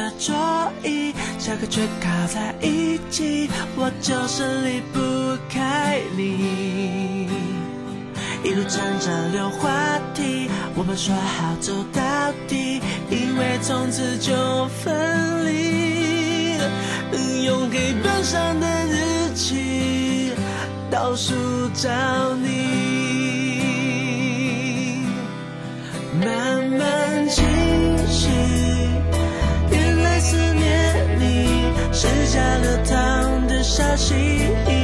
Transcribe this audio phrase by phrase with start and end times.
[0.00, 0.34] 的桌
[0.82, 7.28] 椅，下课却靠在一起，我就是离不开你。
[8.42, 9.68] 一路站着聊话
[10.14, 14.32] 题，我们说好走到底，因为从此就
[14.82, 16.56] 分离。
[17.44, 20.32] 用黑板上的日期
[20.90, 21.34] 倒数
[21.74, 21.90] 找
[22.36, 23.19] 你。
[32.02, 34.79] 你是加了糖的消息。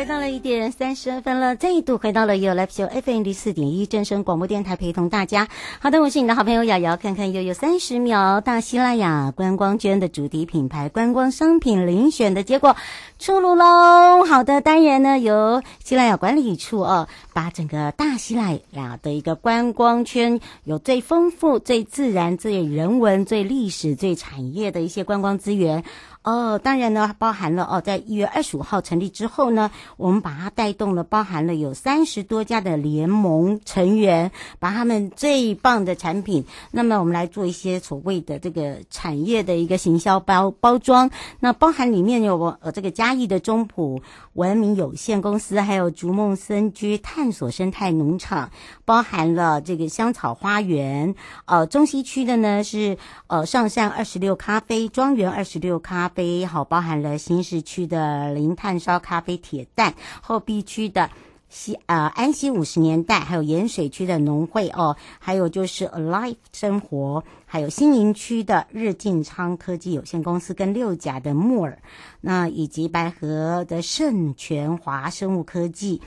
[0.00, 5.48] 来到了一点三十二分了，再度回到了 You Live Show FM 零四点一正声广播电台，陪同大家。
[5.78, 12.76] 好的，我是你的好朋友瑶瑶，看看又有三十秒，大西拉雅观光圈的主题品牌观光商品遴选的结果
[13.18, 14.24] 出炉喽。
[14.24, 25.84] 好的，当然呢，由西拉雅管理处哦，把整个大西拉雅的一个观光圈有最丰富、最自然、最人文、最历史、最产业的一些观光资源。
[26.22, 41.10] 哦，当然呢，包含了哦，在一月二十五号成立之后呢，我们把它带动了，包含了有三十多家的联盟成员，把他们最棒的产品，那么我们来做一些所谓的这个产业的一个行销包包装。
[41.38, 44.02] 那包含里面有我呃这个嘉义的中普
[44.34, 48.50] 文明有限公司，还有逐梦森居探索生态农场，
[48.84, 51.14] 包含了这个香草花园。
[51.46, 56.44] 呃，中西区的呢是呃上善二十六咖啡庄园二十六咖啡。
[56.44, 61.08] 好，包含了新市区的零碳烧咖啡铁蛋，后壁区的
[61.48, 71.82] 西呃安溪五十年代，还有盐水区的农会哦，还有就是 Alive 生活，还有新营区的日进昌科技有限公司跟六甲的木耳，
[72.20, 76.00] 那以及白河的盛全华生物科技，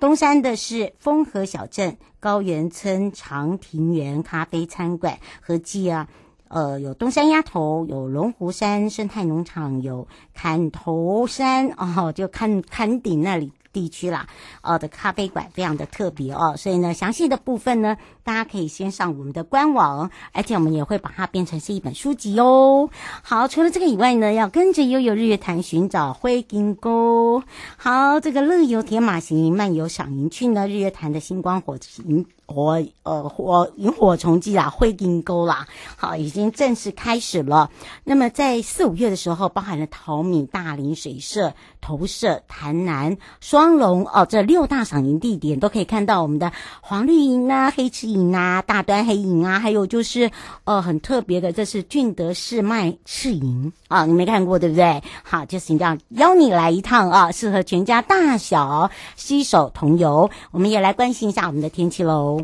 [0.00, 6.08] 东山的是丰和小镇高原村长庭园咖啡餐馆合计啊。
[6.48, 14.26] 呃，有东山鸭头，有龙湖山生态农场，有坎头山哦，就坎坎顶那里地区啦，
[14.62, 22.88] 呃的咖啡馆非常的特别哦，所以呢，详细的部分呢，大家可以先上我们的官网，而且我们也会把它变成是一本书籍哦。
[23.22, 27.42] 好，除了这个以外呢，要跟着悠悠日月潭寻找灰金沟。
[27.76, 32.24] 好，这个乐游铁马行漫游赏银趣呢，日月潭的星光火营。
[32.48, 35.66] 火呃火萤火虫季啦，灰金沟啦，
[35.96, 37.70] 好，已经正式开始了。
[38.04, 41.52] 那么在四五月的时候，包含了桃米、大林水社、
[41.82, 46.50] 投射、潭南、双龙哦，这六大赏萤地点都可以看到我们的
[46.80, 50.30] 黄绿萤啊、黑翅萤啊、大端黑萤啊，还有就是
[50.64, 55.02] 呃很特别的，这是俊德市麦赤萤啊，你没看过对不对？
[55.22, 60.30] 好，就是这样邀你来一趟啊，适合全家大小携手同游。
[60.50, 62.37] 我们也来关心一下我们的天气喽。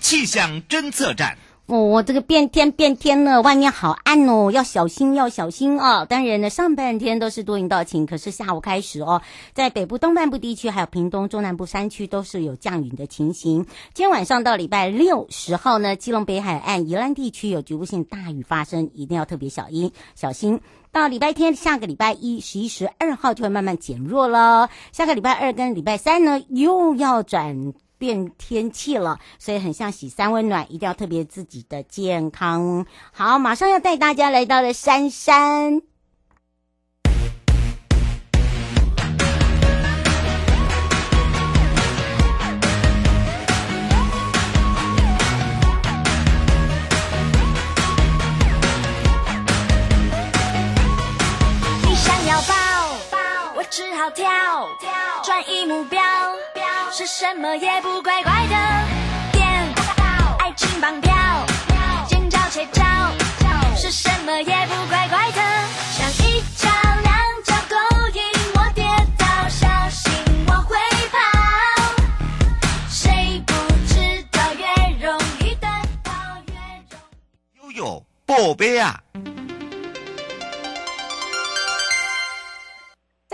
[0.00, 1.36] 气象侦测站，
[1.66, 6.06] 哦，这个变天变天了，外面好暗哦，要小心要小心哦。
[6.08, 9.20] 当然呢，上半天都是多云到晴，可是下午开始哦，
[9.52, 13.64] 在北部东半部地区还有屏东中南部山区都是有降雨的情形。
[13.92, 20.58] 今天晚上到礼拜六十号呢，基隆北海岸宜兰地区有局部性大雨发生，一定要特别小心小心。
[20.98, 24.68] 到礼拜天，下个礼拜一十一十二号就会慢慢减弱了。
[24.90, 27.72] 下个礼拜二跟礼拜三呢，又要转。
[27.98, 32.86] 变天气了，所以很像洗三温暖，一定要特别自己的健康。
[33.10, 35.82] 好，马上要带大家来到了山山。
[57.10, 58.54] 什么也不乖乖的，
[59.32, 59.74] 电，
[60.40, 61.10] 爱情绑票，
[62.06, 62.84] 尖叫切叫，
[63.74, 65.40] 是什么也不乖乖的，
[65.90, 66.68] 像一脚
[67.02, 67.76] 两脚勾
[68.08, 68.22] 引
[68.54, 68.84] 我跌
[69.16, 70.12] 倒，小心
[70.46, 70.76] 我会
[71.10, 71.18] 跑，
[72.90, 73.54] 谁不
[73.86, 74.66] 知道越
[75.04, 75.66] 容易得
[76.04, 76.12] 到
[76.46, 76.52] 越
[76.90, 77.00] 容
[77.54, 77.56] 易。
[77.56, 79.00] 悠悠，宝贝啊！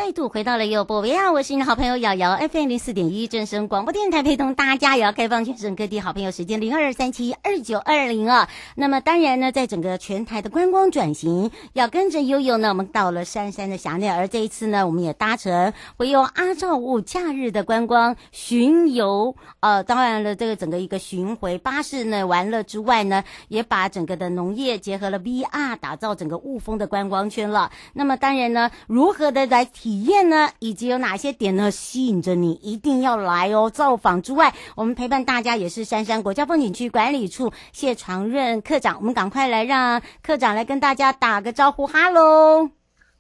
[0.05, 8.51] 再度回到了优播维亚，我是你的好朋友瑶瑶，FM 零四点一正声广播电台，陪同大家也要开放全省各地好朋友时间零二三七二九二零啊。
[8.75, 27.73] 那么当然呢，在整个全台的观光转型，要跟着悠悠呢，我们到了山山的峡内，而这一次呢，我们也搭乘会有阿照雾假日的观光巡游，呃，当然了，这个整个一个巡回巴士呢，完了之外呢，也把整个的农业结合了 VR，打造整个雾峰的观光圈了。
[27.95, 33.71] 那么当然呢，如何的来体体验呢，以及有哪些点呢吸引着你一定要来哦？
[33.71, 42.69] 造访之外，我们陪伴大家也是杉山国家风景区管理处谢长任课长，我们赶快来让课长来跟大家打个招呼，哈喽，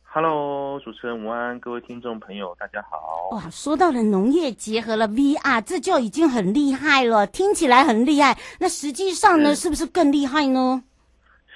[0.03, 3.29] 哈喽，主持人吴安，各位听众朋友，大家好。
[3.37, 10.82] 哇，说到了农业结合了 VR，这就已经很厉害了，听起来很厉害，那实际上呢，是，是不是更厉害呢？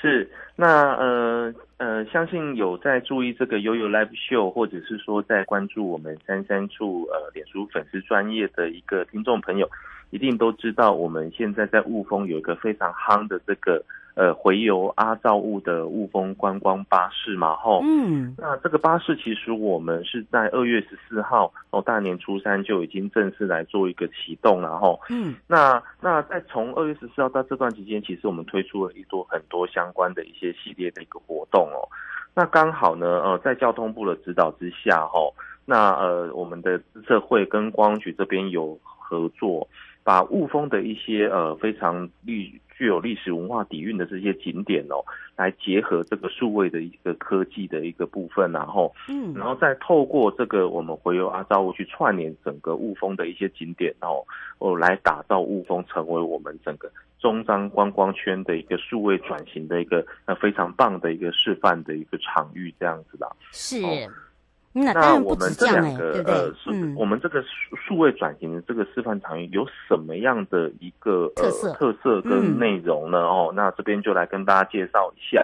[0.00, 1.52] 是，那呃。
[1.78, 9.70] 呃，相信有在注意这个悠悠 Live Show，或者是说在关注我们三三处呃脸书粉丝专业的一个听众朋友，
[10.10, 13.82] 一定都知道我们现在在雾峰有一个非常夯的这个。
[14.18, 31.86] 呃，回游阿造物的雾峰观光巴士嘛，吼，嗯，那这个巴士其实我们是在二月十四号哦，大年初三就已经正式来做一个启动了，吼，嗯，那那在从二月十四号到这段期间，其实我们推出了一多很多相关的一些系列的一个活动哦，
[32.34, 35.32] 那刚好呢，呃，在交通部的指导之下，吼，
[35.64, 39.68] 那呃，我们的资策会跟观光局这边有合作，
[40.02, 42.60] 把雾峰的一些呃非常绿。
[42.78, 45.02] 具有历史文化底蕴的这些景点哦，
[45.36, 54.22] 来结合这个数位的一个科技的一个部分，然后，嗯，然后再透过这个我们回游阿罩雾去串联整个雾峰的一些景点，哦
[54.60, 56.88] 哦，来打造雾峰成为我们整个
[57.18, 63.82] 中彰观光圈的一个数位转型的一个呃非常棒的一个示范的一个场域，这样子的，是。
[63.82, 63.90] 哦
[64.72, 73.18] 那我们这两个呃，数、嗯、我们这个数数位转型的这个示范场域有什么样的一个呃特色跟内容呢？
[73.18, 75.42] 哦，那这边就来跟大家介绍一下。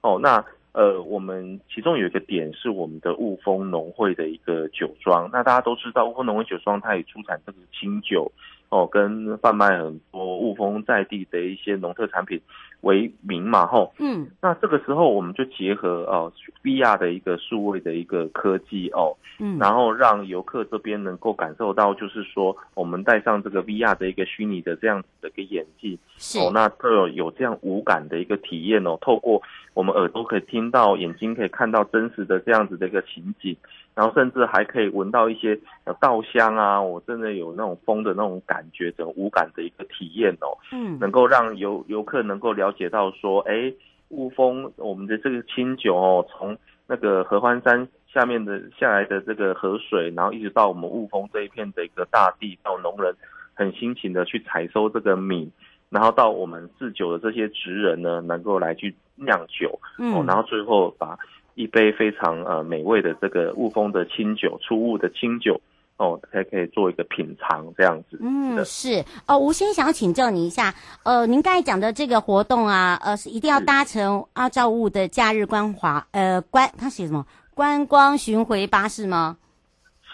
[0.00, 5.28] 哦，那呃，我们其中有一个点是我们的雾峰农会的一个酒庄。
[5.32, 8.30] 那大家都知道，雾峰农会酒庄它也出产这个清酒
[8.70, 12.40] 哦，跟贩卖很多雾峰在地的一些农特产品。
[12.82, 16.32] 为名嘛，吼，嗯，那这个时候我们就结合哦
[16.62, 26.38] ，VR 的一个数位的一个科技哦，嗯，然后让游客这边能够感受到，就是说我们戴上这个 VR 的一个虚拟的这样子的一个眼镜，是。
[26.38, 29.42] 哦，那这有有这样无感的一个体验哦，透过
[29.74, 33.56] 我们耳朵可以听到，眼睛可以看到真实的这样子的一个情景。
[34.00, 43.70] 然后甚至还可以闻到一些呃稻香啊，我真的有那种风的那种感觉，整个无感的一个体验哦，嗯，能够让游游客能够了解到说，哎，
[44.08, 53.14] 雾峰我们的这个清酒哦，从那个合欢山下面的下来的这个河水，然后一直到我们雾峰这一片的一个大地，到农人
[53.52, 55.52] 很辛勤的去采收这个米，
[55.90, 61.18] 然后到我们制酒的这些职人呢，能够来去酿酒，嗯，哦，然后最后把。
[61.54, 65.60] 一杯非常呃美味的这个雾峰的清酒，初雾的清酒
[65.96, 68.18] 哦，才可以做一个品尝这样子。
[68.22, 69.38] 嗯，是哦。
[69.38, 79.36] 吴先想要请教你一下，呃，您刚才讲的这个活动啊，呃，是一定要搭乘阿照雾的假日观华呃观，他写什么观光巡回巴士吗？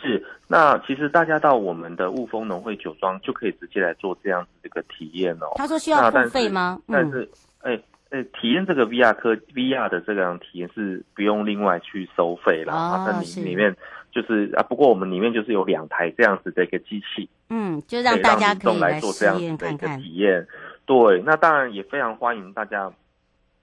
[0.03, 5.53] 是那其实大家到我们的雾峰农会酒庄就可以直接来做这样子的一个体验哦。
[5.57, 6.81] 他说需要付费吗？
[6.89, 7.29] 但是，
[7.61, 7.83] 哎、嗯。
[8.11, 13.77] 呃，体验这个 VR 科 VR 的这个样体验是不用另外去收费了，哦、它里里面
[14.13, 20.47] 就是啊，不过我们里面就是有两台这样子的一个机器，嗯，就让大家可以来做这样子的一个体验。
[20.85, 22.93] 对，那当然也非常欢迎大家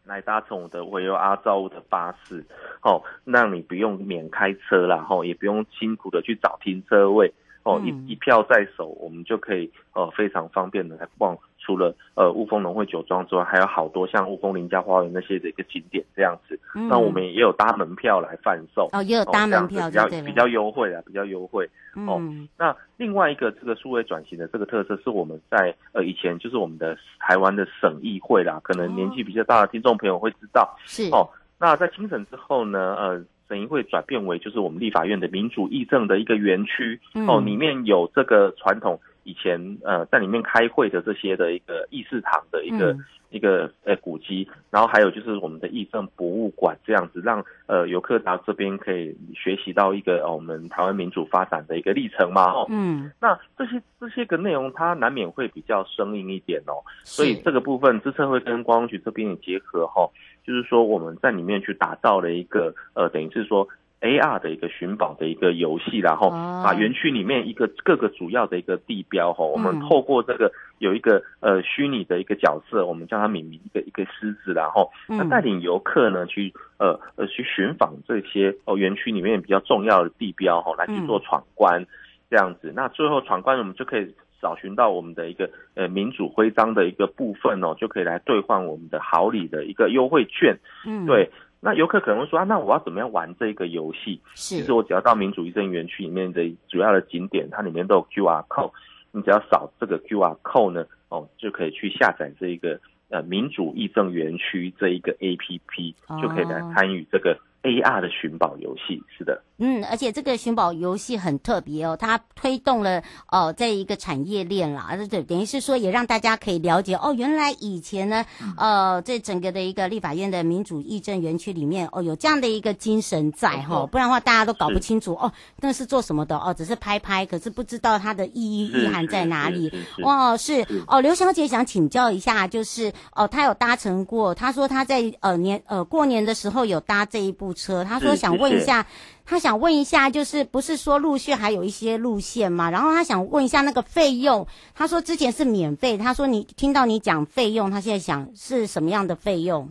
[0.04, 2.44] 来搭乘我的唯有阿造物的巴士，
[2.82, 7.34] 哦，让你不用免开车啦，吼、哦，也不用辛苦的去找停车位，
[7.64, 11.38] 哦，嗯、一一票在手，我们就可以呃非常方便的来逛。
[11.65, 16.60] 除了呃雾峰农会酒庄之外，还有好多像雾峰林家花园那些的一个景点这样子。
[16.75, 21.65] 嗯、那我们也有搭门票来贩售哦，也有搭门票，比较比较优惠啊，比较优惠。
[21.96, 30.75] 哦，嗯、那另外一个这个数位转型的这个特色是我们在呃以前就是我们的台湾的省议会啦，可能年纪比较大的听众朋友会知道。
[30.86, 31.29] 是哦，
[31.60, 37.00] 那在清审之后呢，呃，省议会转变为就是我们立法院的民主议政的一个园区。
[37.13, 39.00] 嗯、哦，里面有这个传统。
[39.24, 60.10] 以前呃在里面开会的这些的一个议事堂的一个、嗯、一个呃古迹，然后还有就是我们的议政博物馆这样子，让呃游客到这边可以学习到一个、哦、我们台湾民主发展的一个历程嘛哦，嗯，那这些这些个内容它难免会比较生硬一点哦，所以这个部分支策会跟观光局这边也结合哈、哦，
[60.46, 63.68] 就是说我们在里面去打造了一个呃等于是说。
[64.03, 81.86] AR 的一个寻宝的一个游戏，然后把园区里面一个各个主要的一个地标哈，我们透过这个有一个呃虚拟的一个角色，我们叫它敏敏一个一个狮子，然后那带领游客呢去呃呃去寻访这些哦园区里面比较重要的地标哈，来去做闯关
[82.29, 82.74] 这样子。
[82.75, 90.57] 那最后闯关我们就可以找寻到我们的一个呃民主徽章的一个部分哦，就可以来兑换我们的好礼的一个优惠券。
[90.86, 91.31] 嗯，对。
[91.65, 94.20] 那游客可能会说啊，那我要怎么样玩这个游戏？
[94.34, 98.74] 其实我只要到民主议政园区里面的主要的景点，它里面都有 QR code，
[99.12, 102.77] 你只要扫这个 QR code 呢，哦，就可以去下载这一个
[103.08, 109.01] 呃民主议政园区这一个 APP，就可以来参与这个 AR 的寻宝游戏。
[109.17, 109.41] 是的。
[109.58, 113.01] 嗯，而且这个寻宝游戏很特别哦，它推动了
[113.32, 118.25] 哦，这一个产业链啦，对，等于是说也让大家可以了解哦，原来以前呢，
[118.58, 129.72] 呃，这整个的一个立法院的民主议政园区里面哦，有这样的一个精神在哈、哦，不然的话大家都搞不清楚哦，那是做什么的哦，只是拍拍，可是不知道它的意义意涵在哪里。
[130.01, 138.86] 哇，是哦，刘小姐想请教一下，就是哦，她有搭乘过，她说她在呃年呃过年的时候有搭这一部车，他说想问一下。
[139.25, 142.69] 他想问一下，就是不是说陆续还有一些路线吗？
[142.69, 144.45] 然后他想问一下那个费用。
[144.75, 149.69] 他说之前是免费，他说你听到你讲费用，他现在想是什么样的费用？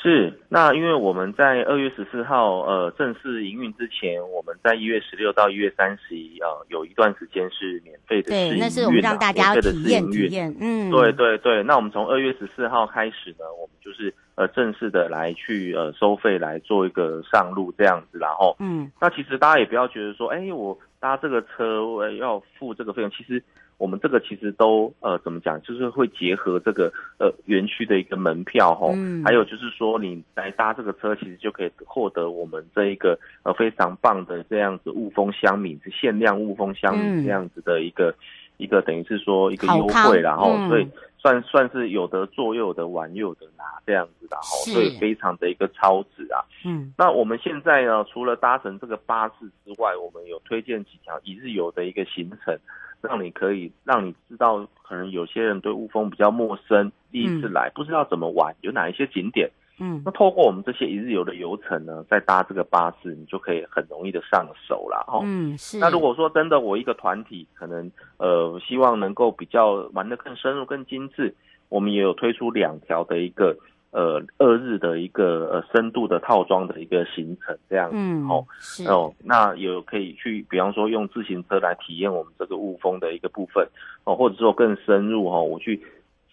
[0.00, 10.52] 是，那因为我们在二月十四号呃正式营运之前，我们在一月十六到一月三十一呃有一段时间是免费的试营运，对，那是我们让大家体验体验。
[10.58, 11.62] 嗯，对对对。
[11.62, 23.40] 那我们从二月十四号开始呢，我们就是呃正式的来去呃收费来做一个上路这样子，然后嗯，那其实大家也不要觉得说，哎，我搭这个车我要付这个费用，其实。
[23.82, 38.14] 我们这个其实都呃怎么讲，就是会结合这个呃园区的一个门票哈，嗯、还有就是说你来搭这个车，其实就可以获得我们这一个呃非常棒的这样子雾峰香米，是限量雾峰香米这样子的一个、嗯、
[38.58, 40.86] 一个等于是说一个优惠，然后所以
[41.18, 46.38] 算算是有的坐又有得玩又有得拿这样子的，然后所以非常的一个超值啊。
[46.64, 49.34] 嗯，那我们现在呢，除了搭乘这个巴士
[49.64, 52.56] 之外，我们有推荐几条一日游的一个行程。
[53.02, 59.50] 让你可以让你知道，可能有些人对雾峰比较陌生，第一次来不知道怎么玩，有哪一些景点。
[59.80, 65.04] 嗯，那透过我们这些一日游的游程呢，再搭这个巴士，你就可以很容易的上手了。
[65.08, 65.78] 哦，嗯，是。
[65.78, 71.34] 那如果说真的我一个团体，可能呃希望能够比较玩的更深入、更精致，
[71.68, 73.56] 我们也有推出两条的一个。
[73.92, 78.44] 呃，二日的一个呃深度的套装的一个行程，这样子，嗯，哦，
[78.88, 83.64] 哦，那有可以去，比方说用自行车来体验我们这个雾峰的一个部分，
[84.04, 85.80] 哦，或者说更深入哈，我去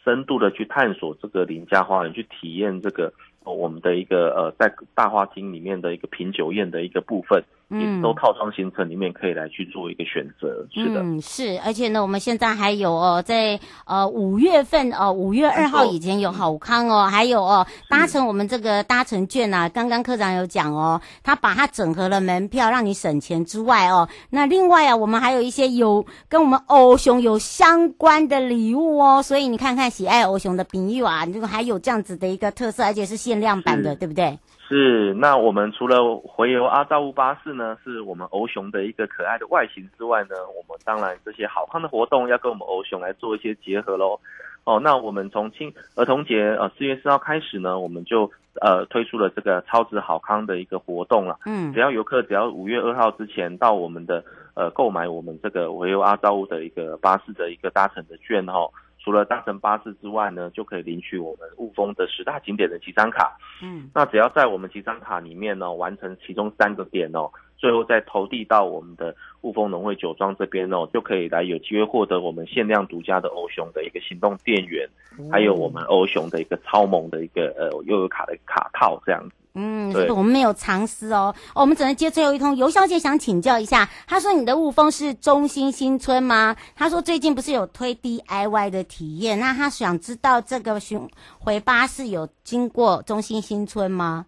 [0.03, 3.13] 深度的去探索这个林家花园，去体验这个。
[3.45, 10.67] 我们的一个呃，在大花厅里面的一个品酒宴的一个部分，嗯，也都套装行程里面可以来去做一个选择。
[10.71, 33.39] 是的，嗯，是，而且呢，我们现在还有哦，在呃五月份哦，五月二号以前有好康哦，还有哦，搭乘我们这个搭乘券啊，刚刚科长有讲哦，他把它整合了门票让你省钱之外哦，那另外啊，我们还有一些有跟我们欧熊有相关的礼物哦，所以你看看喜爱欧熊的朋友啊，这个还有这样子的一个特色，而且是限。
[33.39, 34.37] 量版的，对不对？
[34.69, 44.19] 是，那我们除了回游阿造雾巴士呢，是我们欧熊的一个可爱的外形之外呢，我们当然这些好康的活动要跟我们欧熊来做一些结合喽。
[44.65, 48.29] 哦，那我们从青儿童节呃四月四号开始呢，我们就
[48.61, 51.39] 呃推出了这个超值好康的一个活动了。
[51.47, 54.23] 嗯，只要游客只要五月二号之前到我们的
[54.53, 58.69] 呃购买我们这个回游阿造雾的一个巴士的一个搭乘的券哈。
[58.99, 63.37] 除了搭乘巴士之外呢，就可以领取我们雾峰的十大景点的集章卡。
[63.63, 74.87] 嗯，那只要在我们集章卡里面呢，完成其中三个点哦，最后再投递到我们的雾峰农会酒庄这边哦，就可以来有机会获得我们限量独家的欧熊的一个行动电源，
[75.31, 79.35] 还有我们欧熊的一个超萌的一个呃悠游卡的卡套这样子。
[79.55, 82.55] 嗯，是我们没有藏私哦，我们只能接最后一通。
[82.55, 86.55] 尤小姐想请教一下，她说你的雾峰是中心新村吗？
[86.75, 94.27] 她说最近不是有推 DIY 的体验，那她想知道这个巡回巴士有经过中心新村吗？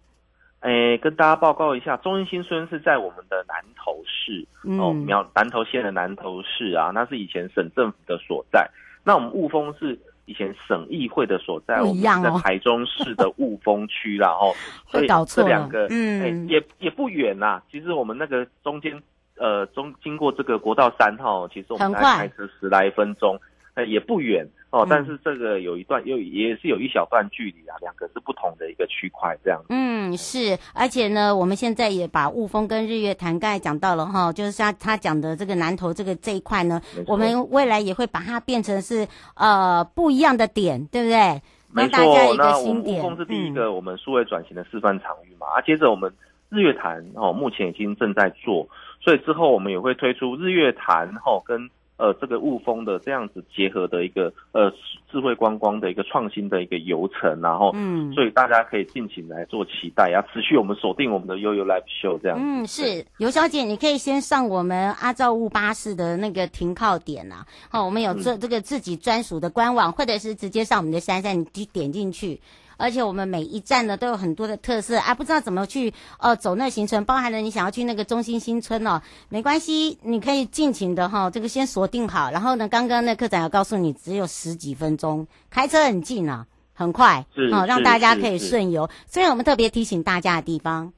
[0.62, 8.68] 诶，跟大家报告一下，中英新村是在我们的南投市、嗯、哦，苗南投县的南投市啊，那是以前省政府的所在。
[9.04, 9.98] 那我们雾峰是。
[10.24, 14.54] 以前省议会的所在，我们在台中市的雾峰区啦，哦，
[14.86, 17.60] 所以这两个，嗯，欸、也也不远呐。
[17.70, 19.02] 其实我们那个中间，
[19.36, 23.36] 呃，中经过这个国道三号，其实我们大概开车十来分钟。
[23.74, 29.68] 呃，也不远哦，但是这个有一段又也是有一小段距离啊，两个是不同的一个区块这样子。
[29.70, 41.40] 嗯，是，而且呢，我们现在也把雾峰跟日月潭刚才讲到了哈，就是像他讲的这个南投这个这一块呢，我们未来也会把它变成是呃不一样的点，对不对？
[41.74, 46.12] 没错，那我们雾峰是第一个我们数位转型的示范场域嘛，嗯、啊，接着我们
[46.50, 48.68] 日月潭哦，目前已经正在做，
[49.00, 51.70] 所以之后我们也会推出日月潭哦跟。
[52.02, 54.68] 呃，这个雾峰的这样子结合的一个呃
[55.08, 62.36] 智慧观光的一个创新的一个游程，然后嗯，所以大家可以尽情来做期待，要持续我们锁定我们的悠悠 Live Show 这样。
[62.40, 72.40] 嗯，是尤小姐，你可以先上我们阿造雾巴士的那个停靠点呐、啊，好，我们有这这个自己专属的官网，或者是直接上我们的珊珊，你点进去。
[72.82, 82.32] 而且我们每一站呢都有很多的特色啊，不知道怎么去呃走那个行程，包含了你想要去那个中心新村哦，没关系，你可以尽情的哈、哦，这个先锁定好。
[82.32, 88.90] 然后呢，刚刚那科长要告诉你，只有十几分钟，开车很近啊，很快，好、哦、让大家可以顺游。
[89.06, 90.92] 所以我们特别提醒大家的地方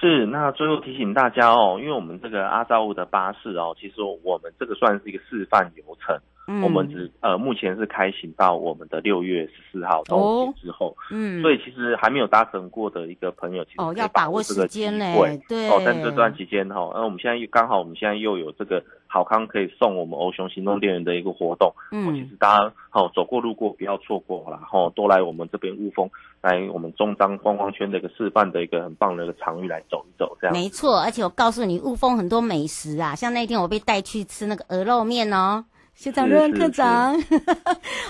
[0.00, 6.16] 是，那最后提醒大家哦，因为我们这个阿扎乌的巴士哦，其实我们这个算是一个示范流程。
[6.50, 26.08] 嗯、我们只呃目前是开行到我们的六月十四号冬节之后，嗯，所以其实还没有搭乘过的一个朋友，其实可以把握这个机会，哦，要把握时间嘞，对，哦，但这段期间哈，那我们现在又刚好我们现在又有这个好康可以送我们欧熊行动电源的一个活动，嗯，其实大家好走过路过不要错过了，然后多来我们这边雾峰，
[26.40, 35.62] 来我们中彰观光圈的一个示范的一个很棒的一个场域来走一走，这样没错，而且我告诉你雾峰很多美食啊，像那天我被带去吃那个鹅肉面哦。
[35.98, 37.20] 学长任科长，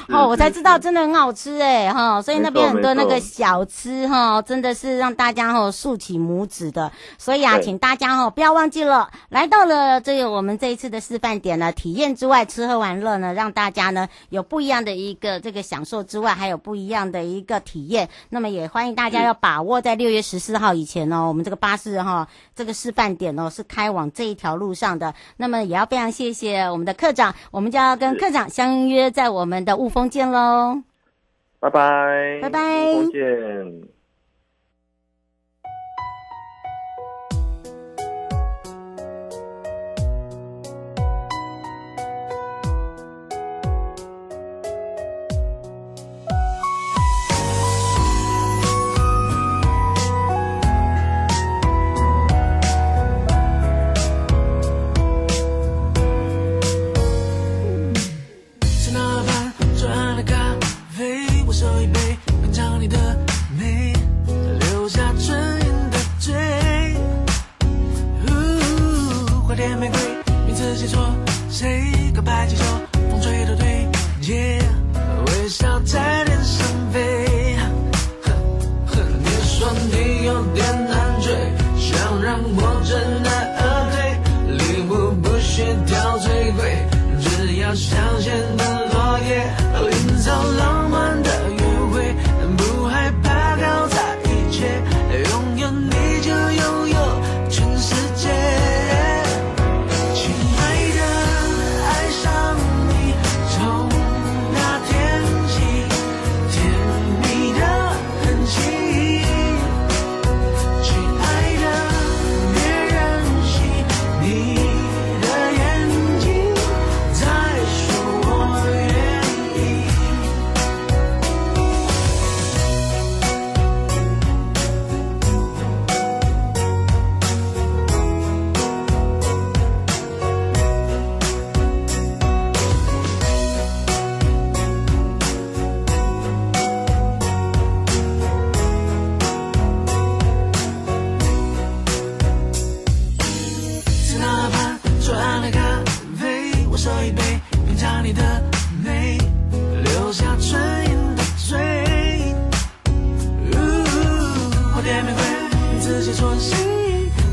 [0.09, 6.93] 哦，我才知道真的很好吃哎哈，所以那边很多那个小吃哈，真的是让大家哈竖起拇指的。
[7.17, 18.07] 所以啊，请大家哈不要忘记了，来到了这个我们这一次的示范点呢，体验之外，吃喝玩乐呢，让大家呢有不一样的一个这个享受之外，还有不一样的一个体验。
[18.29, 25.15] 那么也欢迎大家要把握在六月十四号以前哦，我们这个巴士哈这个示范点哦是开往这一条路上的。
[25.39, 30.83] 那么也要非常谢谢我们的科长，我们要跟科长相约在我们的雾峰见喽，
[31.61, 33.98] 拜拜，拜拜，雾峰见。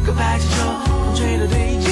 [0.05, 0.55] 告白气球，
[0.87, 1.89] 风吹的对街，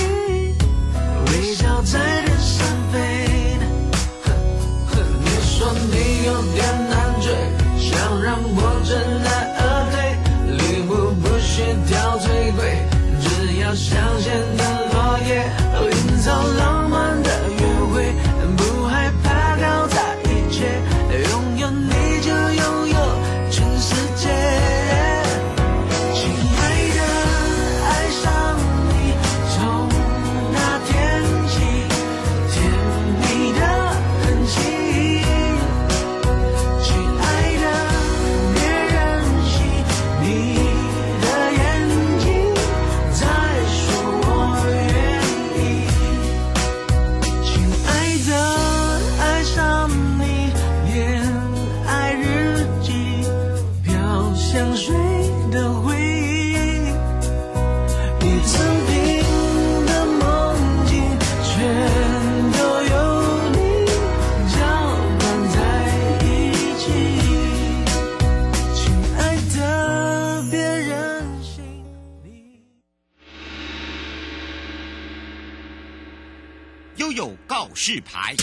[78.03, 78.35] 牌，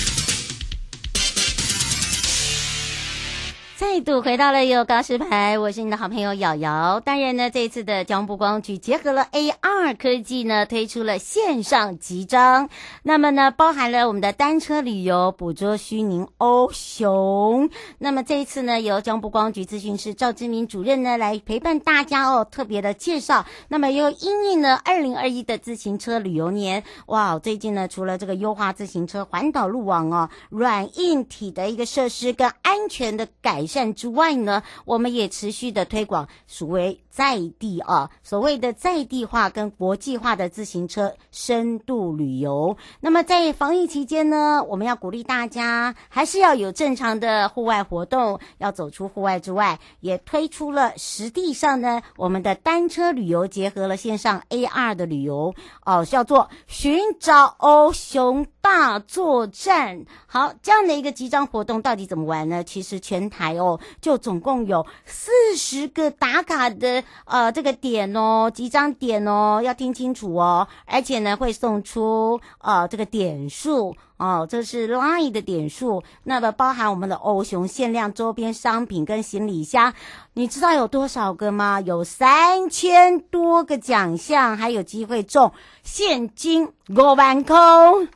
[4.04, 7.00] 度回到了悠悠告示牌，我是你的好朋友瑶瑶。
[7.00, 12.68] 当然呢，这一次的交通部光局结合了 AR 科技呢，推出了线上集章。
[13.02, 17.68] 那么呢，包含了我们的单车旅游，捕捉虚拟欧熊。
[17.98, 23.44] 那么这一次呢，由交通部光局咨询师赵志明主任呢来陪伴大家哦，特别的介绍。
[23.68, 42.76] 那么又因应了二零二一的自行车旅游年，哇，最近呢，除了这个优化自行车环岛路网哦，软硬体的一个设施跟安全的改善之外呢，我们也持续的推广所谓在地啊，所谓的在地化跟国际化的自行车深度旅游。
[43.00, 60.04] 那么在防疫期间呢，我们要鼓励大家还是要有正常的户外活动，要走出户外之外，也推出了实地上呢，我们的单车旅游结合了线上 AR 的旅游哦，叫做寻找欧熊大作战。
[60.26, 62.64] 好，这样的一个集章活动到底怎么玩呢？
[62.64, 63.50] 其实全台。
[63.60, 73.96] 哦，就总共有四十个打卡的呃这个点哦，几张点哦，要听清楚哦，而且呢会送出呃这个点数。
[74.20, 79.94] 哦，这是 LINE 的点数，那么包含我们的欧熊限量周边商品跟行李箱，
[80.34, 81.80] 你知道有多少个吗？
[81.80, 85.52] 有三千多个奖项，还有机会中
[85.82, 87.56] 现金五万空，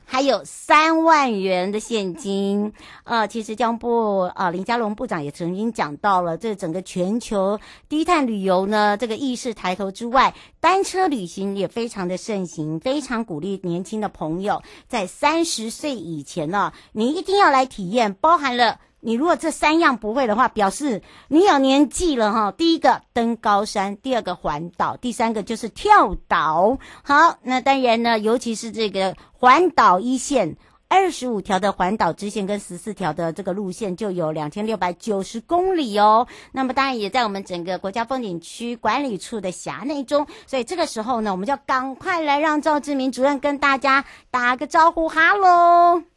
[0.04, 2.74] 还有三万元的现金。
[3.04, 15.93] 呃，其实江部呃林佳龙部长也曾经讲到了，这整个全球低碳旅游呢，这个意识抬头之外，单车旅行也非常的盛行，非常鼓励年轻的朋友在三十岁。
[15.94, 22.50] 以前呢，你一定要来体验，包含了你如果这三样不会的话，表示你有年纪了哈。
[22.52, 26.78] 第一个登高山，第二个环岛，第三个就是跳岛。
[27.02, 30.56] 好，那当然呢，尤其是这个环岛一线，
[30.94, 36.28] 二十五条的环岛支线跟十四条的这个路线，就有两千六百九十公里哦。
[36.52, 46.13] 那么当然也在我们整个国家风景区管理处的辖内中，所以这个时候呢，我们就赶快来让赵志明主任跟大家打个招呼，哈喽。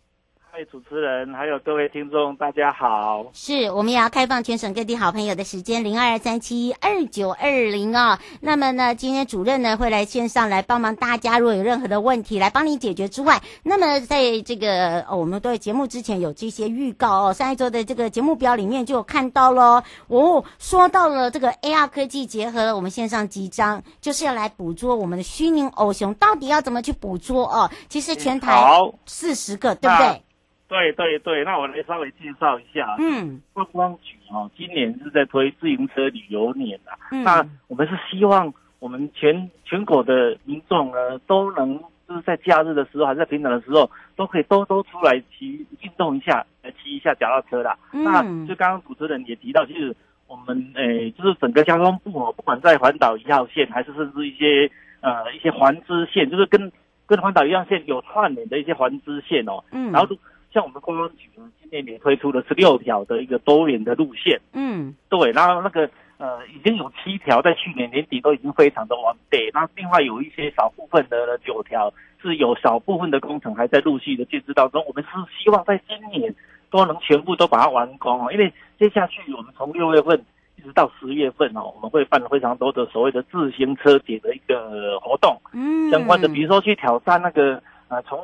[0.66, 3.28] 主持人还有各位听众，大家好。
[3.32, 8.18] 是，我们也要开放全省各地好朋友的时间，零二三七二九二零哦。
[8.42, 19.84] 那么呢，今天主任呢会来线上来帮忙大家，如果有任何的问题来帮你解决之外，那么在这个、哦、我们对节目之前有这些预告哦，上一周的这个节目表里面就有看到喽。
[20.08, 27.70] 哦，说到了这个 AR 科技结合了我们线上集章，就是要来捕捉我们的虚拟偶熊，到底要怎么去捕捉哦？
[27.90, 30.24] 其实全台四十个，对不对？
[30.68, 32.96] 对对对，那我来稍微介绍一下。
[33.00, 36.92] 嗯，观光局哦，今年是在推自行车旅游年啊。
[37.12, 47.78] 嗯，那我们是希望我们全全国的民众呢，都能就是在假日的时候，还是在平常的时候，都可以都都出来骑运动一下，来骑一下脚踏车啦。
[47.94, 49.96] 嗯，那就刚刚主持人也提到，就是
[50.28, 56.70] 我们诶，就是整个交通部哦，不管在环岛一号线，还是甚至一些呃一些环支线，就是跟
[57.06, 59.64] 跟环岛一号线有串联的一些环支线哦。
[59.72, 60.18] 嗯，然后都。
[60.58, 61.30] 像我们公安局
[61.62, 74.84] 今年也推出了十六条的一个多元的路线，嗯，对，然后那个呃，已经有七条在去年年底都已经非常的完备，那另外有一些少部分的九条是有少部分的工程还在陆续的建设当中。
[74.88, 75.10] 我们是
[75.44, 76.34] 希望在今年
[76.72, 80.20] 都能全部都把它完工哦，因为接下去我们从六月份
[80.56, 88.20] 一直到十月份哦，我们会办非常多的所谓的自行车节的一个活动，嗯，相关的比如说去挑战那个呃从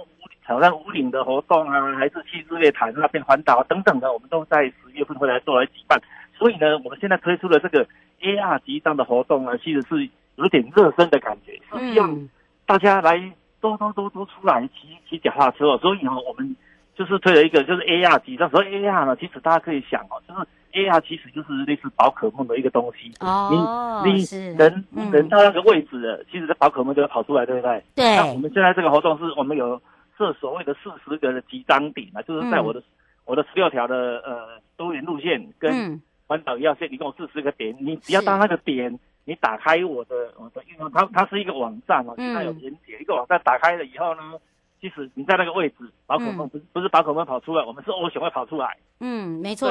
[0.45, 5.99] 挑战五岭的活动啊，还是去日月潭那边环岛等等的，我们都在十月份会来做来举办。
[6.38, 7.86] 所以呢，我们现在推出了这个
[8.21, 12.29] AR 级上的活动呢，其实是有点热身的感觉，是希望
[12.65, 15.77] 大家来多多多多出来骑骑脚踏车。
[15.77, 16.56] 所以呢，我们
[16.95, 18.36] 就是推了一个就是 AR 级。
[18.39, 23.12] 那所以 AR 呢，其实大家可以想哦，就是 AR 其实就是类似宝可梦的一个东西。
[23.19, 24.23] 哦，你你
[24.58, 27.84] 人人到那个位置了，其实这宝可梦就会跑出来，对不对？
[27.95, 28.15] 对。
[28.17, 29.79] 那我们现在这个活动是我们有
[30.23, 32.81] 设所谓的四十个的集章点啊，就是在我的
[33.25, 36.01] 我的十六条的呃多元路线跟。
[36.25, 44.39] 环岛一号线，一共四十个点，你只要到那个点，你打开我的我的运动，它它是一个网站哦，它有连接、嗯、一个网站，打开了以后呢，
[44.79, 45.75] 即使你在那个位置，
[46.07, 48.77] 宝可梦不是不是宝可梦跑出来，我们是欧熊会跑出来。
[49.01, 49.69] 嗯，没错，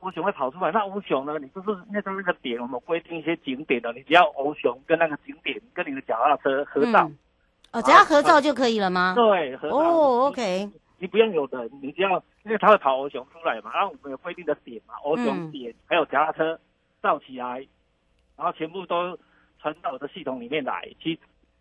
[0.00, 0.72] 欧熊会跑出来。
[0.72, 7.16] 那欧熊呢，你就是那在那个点，我们规定一些景点的，你只要欧熊跟那个景点跟你的脚踏车合照，嗯、
[7.74, 9.14] 哦，只要合照就可以了吗？
[9.16, 9.76] 对，合照。
[9.76, 10.70] 哦，OK。
[10.98, 12.08] 你不用有人，你只要
[12.44, 16.58] 因为他会跑欧熊出来嘛，然后我们有规定的点嘛，欧熊点、嗯、还有脚踏车
[17.02, 17.66] 照起来，
[18.36, 19.18] 然后全部都
[19.60, 20.88] 传到我的系统里面来。
[21.02, 21.18] 其实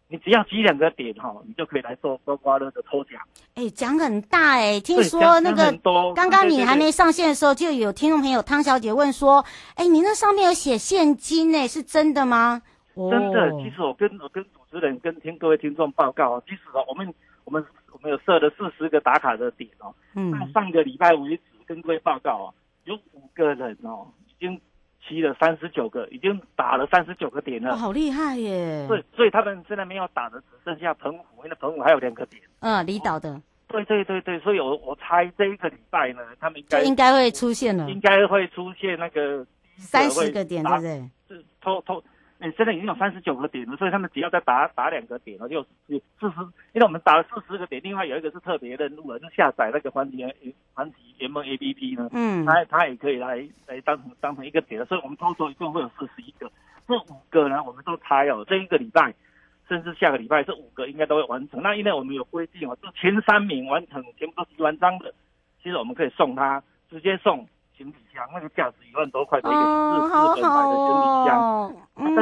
[0.08, 3.20] 你只要集两个点哈，你就可以来做刮刮乐的抽奖。
[3.56, 5.74] 哎，奖很大哎，听说那个
[6.14, 9.44] 刚刚你还没上线的时候，就有听众朋友汤小姐问说，
[9.76, 12.62] 哎，你那上面有写现金哎，是真的吗？
[12.96, 17.14] 真的，其实我跟我跟主持人跟听各位听众报告，其实哦，我们
[17.46, 17.66] 我们。
[17.94, 22.48] 我们有设了四十个打卡的点哦，嗯，那上个礼拜为止跟各位报告啊，
[22.86, 24.60] 有五个人哦，已经
[25.08, 28.86] 骑了三十九个，已经打了三十九个点了，哦，好厉害耶！
[28.90, 39.46] 对，所以他们现在没有打的只剩下澎湖，因为澎湖还有两个点，嗯，离岛的，哦，对对对对，所以我我猜这一个礼拜呢，他们应该应该会出现了，应该会出现那个
[39.78, 41.10] 三十个点，对不对？
[41.30, 42.04] 是偷偷。
[42.40, 46.36] 欸、现在已经有三十九个点了，所以他们只要再打打两个点了，就四十。
[46.74, 50.26] 因为我们打了四十个点，另外有一个是特别任务了，就下载那个环体
[50.74, 56.52] 环体联盟 A P P 呢，嗯，他他也可以来来当成当成一个点了，所以我们操作一共会有四十一个。
[56.86, 59.14] 这五个呢，我们都猜哦，这一个礼拜
[59.70, 61.62] 甚至下个礼拜这五个应该都会完成。
[61.62, 65.14] 那因为我们有规定哦，就前三名完成全部都是完章的，
[65.62, 67.48] 其实我们可以送他直接送。
[67.76, 69.64] 行李箱那个价值一万多块的一个日
[70.06, 71.43] 日本买的行李箱，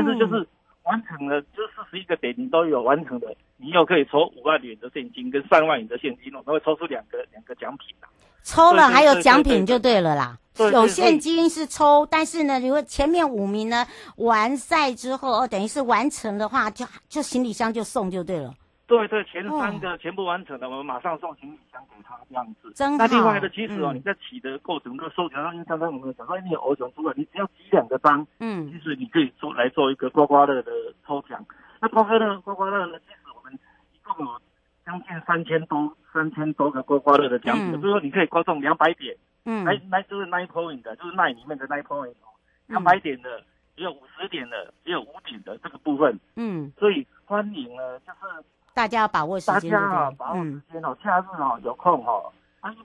[0.05, 0.47] 但是就是
[0.83, 8.07] 完成了，就四十一个点你都有完成的，你又可以抽五万元的现金跟三万元的现金，我们会抽出两个两个奖品的。
[8.43, 13.85] 抽了还有奖品就对了啦，有现金是抽，但是呢，如果前面五名呢
[14.15, 18.51] 完赛之后哦，等于是完成的话，就就行李箱就送就对了。
[18.91, 22.69] 对对，前三个全部完成了，哦、我们马上送行李箱给他这样子。
[22.75, 22.97] 真。
[22.97, 30.73] 那另外的其实哦，嗯、你在起的过程中收奖，因为刚刚我们讲说，你有欧熊出来，你只要集两个章，嗯，其实你可以做来做一个刮刮乐的
[31.07, 31.41] 抽奖。
[31.79, 33.53] 那刮刮乐刮刮乐呢，其实我们
[33.93, 34.41] 一共有
[34.85, 42.35] 将近三千多三千多个刮刮乐的奖品，比如、嗯、说你可以刮中两百点，嗯，来来就是 nine point 的，就是 nine 里面的 nine point 哦，
[42.67, 43.41] 两百点的，
[43.77, 48.43] 也有五十点的，也有五点的这个部分，嗯，所以欢迎呢，就是。
[48.73, 52.31] 大家要把握时间，大家啊，把握时间哦，假日哦，有空哦。
[52.61, 52.77] 啊，因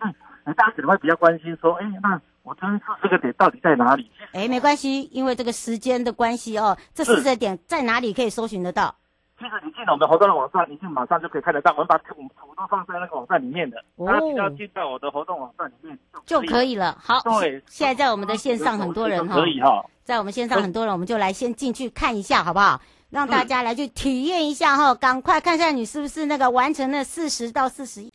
[0.47, 4.11] 为大家可能会比较关心说，哎，那我这四十个点到底在哪里？
[4.33, 8.95] 哎，没关系，因为这个时间的关系哦，这四十个点在哪里可以搜寻得到？
[9.39, 11.71] 其实你进了我们活动的网站，你就马上就可以看得到。
[11.73, 16.97] 我们把图图都放在那个网站里面的，大家只要进到我的活动网站里面就可以了。
[16.99, 22.81] 好，对，现在在我们的线上很多人哈，可以哈，在我们线上很多人，我们就来先进去看一下，好不好？
[23.09, 28.13] 让大家来去体验一下哈，赶快看一下你是不是那个完成了四十到四十一。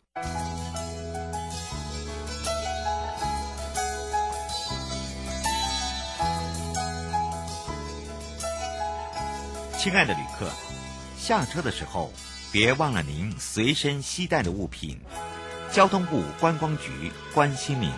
[9.78, 10.48] 亲爱的旅客，
[11.18, 12.12] 下车的时候
[12.52, 15.00] 别忘了您随身携带的物品。
[15.72, 17.90] 交通部观光局关心您。